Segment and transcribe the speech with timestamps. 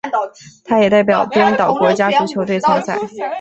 [0.65, 2.97] 他也代表冰岛国家足球队参赛。